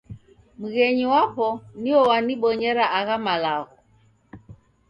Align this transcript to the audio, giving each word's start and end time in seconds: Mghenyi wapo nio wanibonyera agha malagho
Mghenyi 0.59 1.05
wapo 1.13 1.47
nio 1.81 1.99
wanibonyera 2.09 2.83
agha 2.97 3.17
malagho 3.25 3.75